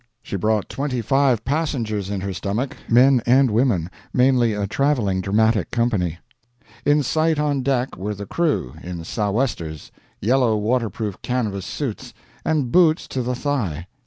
She 0.23 0.35
brought 0.35 0.67
twenty 0.67 0.99
five 0.99 1.45
passengers 1.45 2.09
in 2.09 2.21
her 2.21 2.33
stomach 2.33 2.75
men 2.89 3.21
and 3.27 3.51
women 3.51 3.87
mainly 4.11 4.53
a 4.53 4.65
traveling 4.65 5.21
dramatic 5.21 5.69
company. 5.69 6.17
In 6.85 7.03
sight 7.03 7.37
on 7.37 7.61
deck 7.61 7.95
were 7.95 8.15
the 8.15 8.25
crew, 8.25 8.73
in 8.81 9.03
sou'westers, 9.03 9.91
yellow 10.19 10.57
waterproof 10.57 11.21
canvas 11.21 11.67
suits, 11.67 12.15
and 12.43 12.71
boots 12.71 13.07
to 13.09 13.21
the 13.21 13.35
thigh. 13.35 13.85